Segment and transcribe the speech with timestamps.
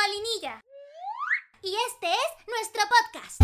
[0.00, 0.64] Molinilla.
[1.62, 3.40] Y este es nuestro podcast.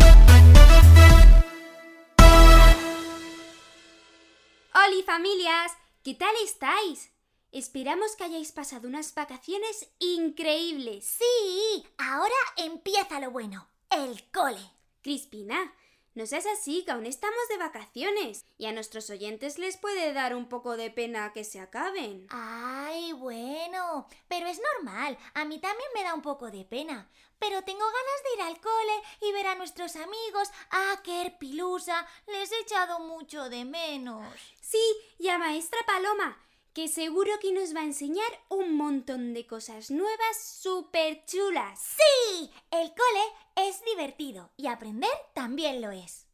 [4.73, 5.73] Hola familias,
[6.03, 7.11] ¿qué tal estáis?
[7.51, 11.05] Esperamos que hayáis pasado unas vacaciones increíbles.
[11.05, 14.71] Sí, ahora empieza lo bueno, el cole.
[15.01, 15.73] Crispina,
[16.17, 20.35] no seas así, que aún estamos de vacaciones y a nuestros oyentes les puede dar
[20.35, 22.25] un poco de pena que se acaben.
[22.31, 27.07] Ay, bueno, pero es normal, a mí también me da un poco de pena.
[27.37, 30.49] Pero tengo ganas de ir al cole y ver a nuestros amigos.
[30.71, 34.25] Ah, qué Pilusa, les he echado mucho de menos.
[34.59, 34.81] Sí,
[35.19, 36.35] y a maestra Paloma,
[36.77, 41.79] que seguro que nos va a enseñar un montón de cosas nuevas súper chulas.
[41.79, 46.26] Sí, el cole es divertido y aprender también lo es.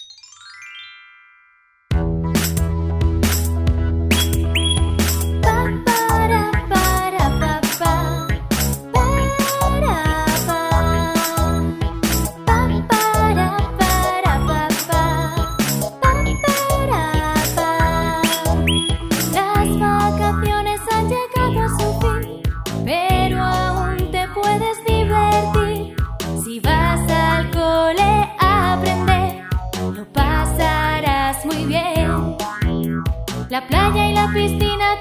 [33.53, 34.99] La playa y la piscina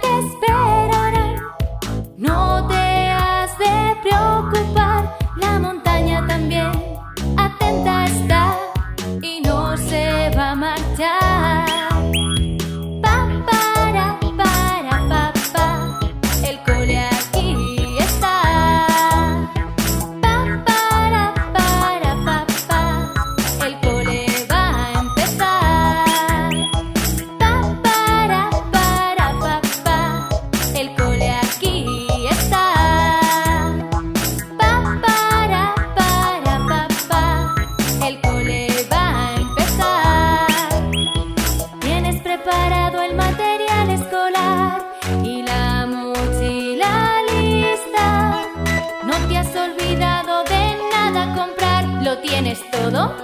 [49.57, 51.85] olvidado de nada comprar.
[52.03, 53.15] ¿Lo tienes todo?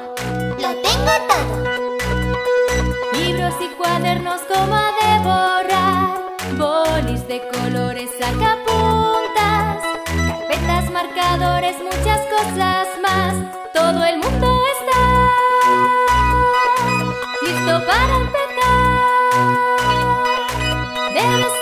[0.62, 1.54] Lo tengo todo.
[3.14, 6.08] Libros y cuadernos, goma de borrar.
[6.56, 9.78] Bolis de colores, sacapuntas.
[10.04, 13.34] Carpetas, marcadores, muchas cosas más.
[13.72, 15.00] Todo el mundo está
[17.42, 18.48] listo para empezar.
[21.14, 21.52] Debes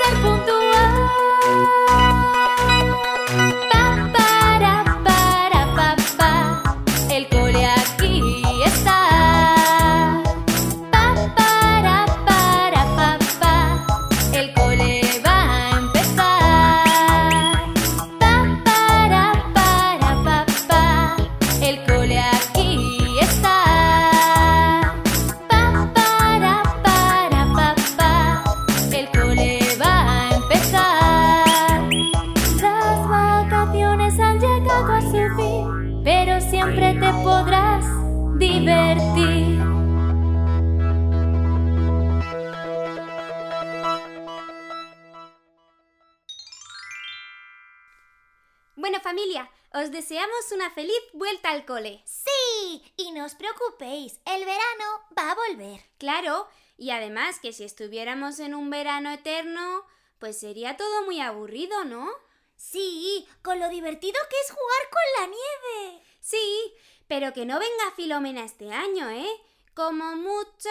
[48.76, 52.00] Bueno familia, os deseamos una feliz vuelta al cole.
[52.04, 54.84] Sí, y no os preocupéis, el verano
[55.18, 55.80] va a volver.
[55.98, 56.46] Claro,
[56.78, 59.82] y además que si estuviéramos en un verano eterno,
[60.20, 62.08] pues sería todo muy aburrido, ¿no?
[62.56, 66.02] Sí, con lo divertido que es jugar con la nieve.
[66.20, 66.74] Sí,
[67.06, 69.28] pero que no venga Filomena este año, ¿eh?
[69.74, 70.70] Como mucho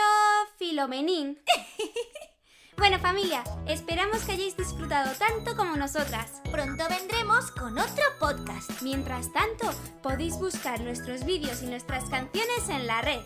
[0.57, 1.41] Filomenín.
[2.77, 6.41] Bueno familia, esperamos que hayáis disfrutado tanto como nosotras.
[6.51, 8.81] Pronto vendremos con otro podcast.
[8.81, 9.71] Mientras tanto,
[10.03, 13.21] podéis buscar nuestros vídeos y nuestras canciones en la red.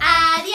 [0.00, 0.53] ¡Adiós!